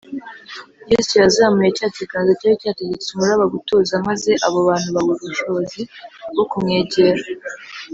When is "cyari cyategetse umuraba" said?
2.39-3.45